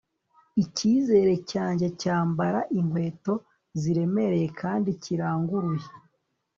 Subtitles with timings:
[0.63, 3.33] icyizere cyanjye cyambara inkweto
[3.81, 5.87] ziremereye kandi kiranguruye